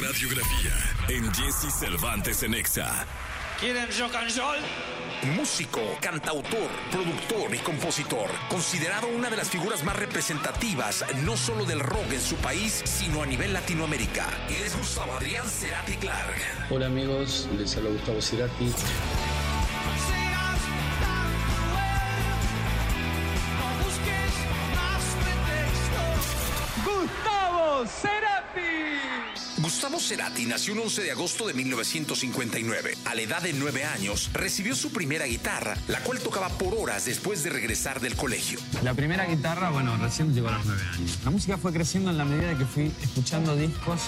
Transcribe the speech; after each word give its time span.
radiografía 0.00 0.72
en 1.08 1.32
Jesse 1.34 1.72
Cervantes 1.72 2.42
en 2.42 2.54
Exa. 2.54 3.04
¿Quieren 3.58 3.88
rock 3.98 4.14
and 4.14 4.36
roll? 4.36 4.58
Músico, 5.34 5.80
cantautor, 6.00 6.70
productor 6.92 7.52
y 7.52 7.58
compositor, 7.58 8.30
considerado 8.48 9.08
una 9.08 9.28
de 9.28 9.36
las 9.36 9.50
figuras 9.50 9.82
más 9.82 9.96
representativas 9.96 11.04
no 11.24 11.36
solo 11.36 11.64
del 11.64 11.80
rock 11.80 12.12
en 12.12 12.20
su 12.20 12.36
país, 12.36 12.82
sino 12.84 13.22
a 13.22 13.26
nivel 13.26 13.52
Latinoamérica. 13.52 14.28
Él 14.48 14.62
es 14.64 14.76
Gustavo 14.76 15.14
Adrián 15.14 15.48
Cerati 15.48 15.96
Clark. 15.96 16.36
Hola 16.70 16.86
amigos, 16.86 17.48
les 17.58 17.76
habla 17.76 17.90
Gustavo 17.90 18.22
Cerati. 18.22 18.72
Gustavo 26.84 27.84
Cerati. 27.86 29.17
Gustavo 29.68 30.00
Cerati 30.00 30.46
nació 30.46 30.72
el 30.72 30.78
11 30.78 31.02
de 31.02 31.10
agosto 31.10 31.46
de 31.46 31.52
1959. 31.52 32.96
A 33.04 33.14
la 33.14 33.20
edad 33.20 33.42
de 33.42 33.52
nueve 33.52 33.84
años, 33.84 34.30
recibió 34.32 34.74
su 34.74 34.90
primera 34.90 35.26
guitarra, 35.26 35.76
la 35.88 36.00
cual 36.00 36.20
tocaba 36.20 36.48
por 36.48 36.72
horas 36.74 37.04
después 37.04 37.42
de 37.42 37.50
regresar 37.50 38.00
del 38.00 38.16
colegio. 38.16 38.58
La 38.82 38.94
primera 38.94 39.26
guitarra, 39.26 39.68
bueno, 39.68 39.94
recién 39.98 40.32
llegó 40.34 40.48
a 40.48 40.52
los 40.52 40.64
nueve 40.64 40.80
años. 40.94 41.18
La 41.22 41.30
música 41.30 41.58
fue 41.58 41.70
creciendo 41.74 42.10
en 42.10 42.16
la 42.16 42.24
medida 42.24 42.56
que 42.56 42.64
fui 42.64 42.90
escuchando 43.02 43.54
discos 43.56 44.00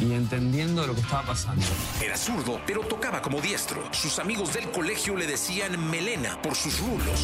y 0.00 0.14
entendiendo 0.14 0.84
lo 0.84 0.96
que 0.96 1.02
estaba 1.02 1.26
pasando. 1.26 1.64
Era 2.04 2.16
zurdo, 2.16 2.60
pero 2.66 2.80
tocaba 2.80 3.22
como 3.22 3.40
diestro. 3.40 3.88
Sus 3.92 4.18
amigos 4.18 4.52
del 4.52 4.68
colegio 4.72 5.16
le 5.16 5.28
decían 5.28 5.78
melena 5.90 6.42
por 6.42 6.56
sus 6.56 6.80
rulos. 6.80 7.20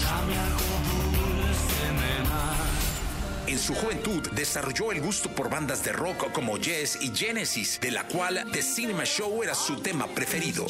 En 3.48 3.59
su 3.59 3.75
juventud 3.75 4.20
desarrolló 4.33 4.93
el 4.93 5.01
gusto 5.01 5.30
por 5.30 5.48
bandas 5.48 5.83
de 5.83 5.91
rock 5.91 6.30
como 6.33 6.59
Yes 6.59 6.98
y 7.01 7.16
Genesis, 7.16 7.80
de 7.80 7.91
la 7.91 8.07
cual 8.07 8.47
The 8.52 8.61
Cinema 8.61 9.07
Show 9.07 9.43
era 9.43 9.55
su 9.55 9.77
tema 9.77 10.07
preferido. 10.07 10.66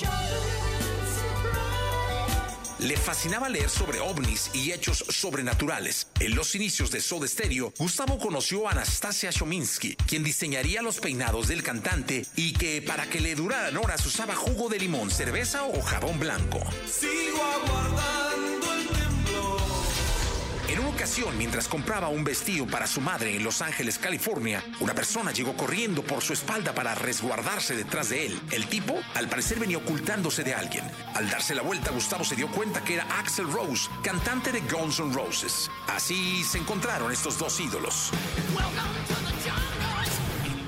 Le 2.79 2.97
fascinaba 2.97 3.49
leer 3.49 3.69
sobre 3.69 3.99
ovnis 3.99 4.53
y 4.55 4.71
hechos 4.71 5.05
sobrenaturales. 5.09 6.07
En 6.21 6.37
los 6.37 6.55
inicios 6.55 6.93
de 6.93 7.01
Soda 7.01 7.27
Stereo, 7.27 7.75
Gustavo 7.77 8.17
conoció 8.17 8.69
a 8.69 8.71
Anastasia 8.71 9.31
Chominsky, 9.33 9.97
quien 9.97 10.23
diseñaría 10.23 10.81
los 10.81 11.01
peinados 11.01 11.49
del 11.49 11.65
cantante 11.65 12.25
y 12.37 12.53
que 12.53 12.81
para 12.81 13.11
que 13.11 13.21
le 13.21 13.35
duraran 13.35 13.77
horas 13.77 14.07
usaba 14.07 14.37
jugo 14.37 14.69
de 14.69 14.79
limón, 14.79 15.11
cerveza 15.11 15.65
o 15.65 15.83
jabón 15.83 16.21
blanco. 16.21 16.61
Sigo 16.87 17.43
aguardando 17.43 18.28
mientras 21.37 21.69
compraba 21.69 22.09
un 22.09 22.25
vestido 22.25 22.67
para 22.67 22.89
su 22.89 23.01
madre 23.01 23.37
en 23.37 23.45
Los 23.45 23.63
Ángeles, 23.63 23.99
California, 23.99 24.65
una 24.81 24.95
persona 24.95 25.31
llegó 25.31 25.57
corriendo 25.57 26.03
por 26.03 26.23
su 26.23 26.33
espalda 26.33 26.75
para 26.75 26.95
resguardarse 26.97 27.77
detrás 27.77 28.09
de 28.09 28.27
él. 28.27 28.41
El 28.51 28.67
tipo, 28.67 28.99
al 29.15 29.29
parecer, 29.29 29.61
venía 29.61 29.79
ocultándose 29.79 30.43
de 30.43 30.55
alguien. 30.55 30.85
Al 31.15 31.31
darse 31.31 31.55
la 31.55 31.63
vuelta, 31.63 31.93
Gustavo 31.93 32.25
se 32.25 32.35
dio 32.35 32.49
cuenta 32.49 32.83
que 32.83 32.95
era 32.95 33.07
Axel 33.19 33.51
Rose, 33.51 33.89
cantante 34.03 34.51
de 34.51 34.61
Guns 34.63 34.99
N' 34.99 35.15
Roses. 35.15 35.71
Así 35.87 36.43
se 36.43 36.59
encontraron 36.59 37.13
estos 37.13 37.39
dos 37.39 37.61
ídolos. 37.61 38.11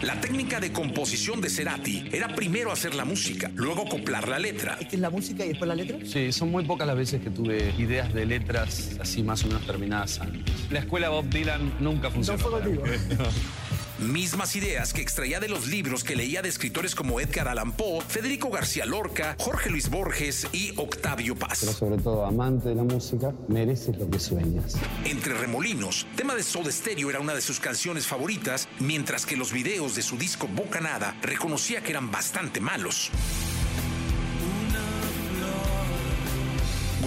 La 0.02 0.18
técnica 0.18 0.60
de 0.60 0.72
composición 0.72 1.42
de 1.42 1.50
Cerati 1.50 2.08
era 2.10 2.34
primero 2.34 2.72
hacer 2.72 2.94
la 2.94 3.04
música, 3.04 3.50
luego 3.54 3.82
acoplar 3.82 4.28
la 4.28 4.38
letra. 4.38 4.78
¿Es 4.80 4.98
la 4.98 5.10
música 5.10 5.44
y 5.44 5.48
después 5.48 5.68
la 5.68 5.74
letra? 5.74 5.98
Sí, 6.06 6.32
son 6.32 6.50
muy 6.50 6.64
pocas 6.64 6.86
las 6.86 6.96
veces 6.96 7.20
que 7.20 7.28
tuve 7.28 7.74
ideas 7.76 8.14
de 8.14 8.24
letras 8.24 8.96
así 8.98 9.22
más 9.22 9.44
o 9.44 9.48
menos 9.48 9.66
terminadas 9.66 10.18
antes. 10.20 10.54
La 10.70 10.78
escuela 10.78 11.10
Bob 11.10 11.28
Dylan 11.28 11.74
nunca 11.80 12.10
funcionó. 12.10 12.38
fue 12.38 12.50
contigo. 12.50 12.82
Mismas 14.00 14.56
ideas 14.56 14.94
que 14.94 15.02
extraía 15.02 15.40
de 15.40 15.48
los 15.48 15.66
libros 15.68 16.04
que 16.04 16.16
leía 16.16 16.40
de 16.40 16.48
escritores 16.48 16.94
como 16.94 17.20
Edgar 17.20 17.48
Allan 17.48 17.72
Poe, 17.72 18.00
Federico 18.00 18.48
García 18.48 18.86
Lorca, 18.86 19.36
Jorge 19.38 19.68
Luis 19.68 19.90
Borges 19.90 20.46
y 20.52 20.72
Octavio 20.76 21.34
Pero 21.34 21.48
Paz. 21.48 21.58
sobre 21.58 21.98
todo, 21.98 22.24
amante 22.24 22.70
de 22.70 22.76
la 22.76 22.82
música, 22.82 23.34
mereces 23.48 23.98
lo 23.98 24.08
que 24.08 24.18
sueñas. 24.18 24.76
Entre 25.04 25.34
Remolinos, 25.34 26.06
tema 26.16 26.34
de 26.34 26.42
Soda 26.42 26.72
Stereo 26.72 27.10
era 27.10 27.20
una 27.20 27.34
de 27.34 27.42
sus 27.42 27.60
canciones 27.60 28.06
favoritas, 28.06 28.68
mientras 28.78 29.26
que 29.26 29.36
los 29.36 29.52
videos 29.52 29.94
de 29.94 30.02
su 30.02 30.16
disco 30.16 30.48
Bocanada 30.48 31.14
reconocía 31.20 31.82
que 31.82 31.90
eran 31.90 32.10
bastante 32.10 32.60
malos. 32.60 33.10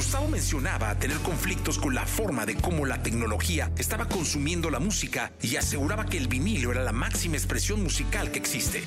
Gustavo 0.03 0.27
mencionaba 0.27 0.93
tener 0.95 1.17
conflictos 1.19 1.79
con 1.79 1.95
la 1.95 2.05
forma 2.05 2.45
de 2.45 2.55
cómo 2.55 2.85
la 2.85 3.01
tecnología 3.01 3.71
estaba 3.77 4.09
consumiendo 4.09 4.69
la 4.69 4.79
música 4.79 5.31
y 5.41 5.55
aseguraba 5.55 6.05
que 6.05 6.17
el 6.17 6.27
vinilo 6.27 6.71
era 6.71 6.83
la 6.83 6.91
máxima 6.91 7.37
expresión 7.37 7.81
musical 7.81 8.29
que 8.29 8.37
existe. 8.37 8.83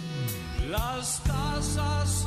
Las 0.68 1.22
tazas 1.24 2.25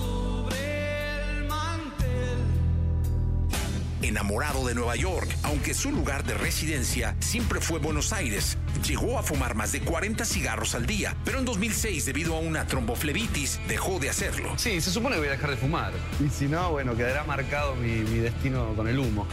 Enamorado 4.10 4.66
de 4.66 4.74
Nueva 4.74 4.96
York, 4.96 5.30
aunque 5.44 5.76
su 5.76 5.92
lugar 5.92 6.24
de 6.24 6.34
residencia 6.34 7.16
siempre 7.20 7.62
fue 7.62 7.78
Buenos 7.78 8.12
Aires, 8.12 8.58
llegó 8.84 9.20
a 9.20 9.24
fumar 9.24 9.54
más 9.54 9.72
de 9.72 9.82
40 9.82 10.26
cigarros 10.26 10.74
al 10.74 10.88
día, 10.88 11.16
pero 11.24 11.38
en 11.38 11.46
2006, 11.46 12.06
debido 12.06 12.36
a 12.36 12.40
una 12.40 12.66
tromboflebitis, 12.66 13.60
dejó 13.68 14.00
de 14.00 14.10
hacerlo. 14.10 14.52
Sí, 14.58 14.82
se 14.82 14.90
supone 14.90 15.14
que 15.14 15.20
voy 15.20 15.28
a 15.28 15.34
dejar 15.34 15.52
de 15.52 15.58
fumar. 15.58 15.94
Y 16.26 16.30
si 16.30 16.48
no, 16.48 16.72
bueno, 16.72 16.98
quedará 16.98 17.24
marcado 17.24 17.76
mi, 17.76 17.92
mi 17.92 18.18
destino 18.18 18.74
con 18.76 18.88
el 18.88 18.98
humo. 18.98 19.28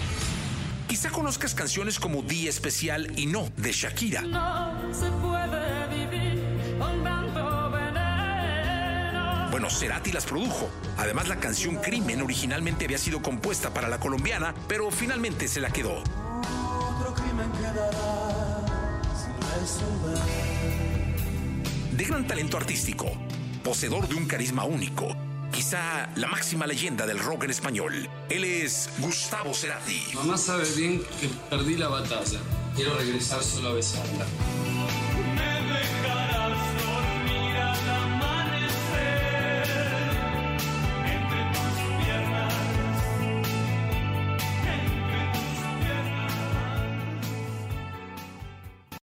Quizá 0.86 1.08
conozcas 1.08 1.54
canciones 1.54 1.98
como 1.98 2.20
Día 2.20 2.50
Especial 2.50 3.18
y 3.18 3.26
No, 3.26 3.48
de 3.56 3.72
Shakira. 3.72 4.22
No 4.22 4.92
se 4.92 5.10
puede 5.10 5.35
Bueno, 9.56 9.70
Cerati 9.70 10.12
las 10.12 10.26
produjo. 10.26 10.68
Además, 10.98 11.28
la 11.28 11.40
canción 11.40 11.76
Crimen 11.76 12.20
originalmente 12.20 12.84
había 12.84 12.98
sido 12.98 13.22
compuesta 13.22 13.72
para 13.72 13.88
la 13.88 13.98
colombiana, 13.98 14.54
pero 14.68 14.90
finalmente 14.90 15.48
se 15.48 15.62
la 15.62 15.70
quedó. 15.70 15.94
Otro 15.94 17.14
crimen 17.14 17.50
quedará 17.52 17.90
sin 19.16 19.32
resolver. 19.58 20.18
De 21.90 22.04
gran 22.04 22.26
talento 22.26 22.58
artístico, 22.58 23.10
poseedor 23.64 24.06
de 24.06 24.16
un 24.16 24.26
carisma 24.26 24.64
único, 24.64 25.16
quizá 25.50 26.10
la 26.16 26.28
máxima 26.28 26.66
leyenda 26.66 27.06
del 27.06 27.18
rock 27.18 27.44
en 27.44 27.50
español. 27.52 28.10
Él 28.28 28.44
es 28.44 28.90
Gustavo 28.98 29.54
Cerati. 29.54 30.02
Mamá 30.12 30.36
sabe 30.36 30.68
bien 30.76 31.02
que 31.18 31.30
perdí 31.48 31.78
la 31.78 31.88
batalla. 31.88 32.40
Quiero 32.74 32.94
regresar 32.98 33.42
solo 33.42 33.70
a 33.70 33.72
besarla. 33.72 34.26